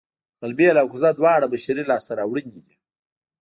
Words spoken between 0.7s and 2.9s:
او کوزه دواړه بشري لاسته راوړنې دي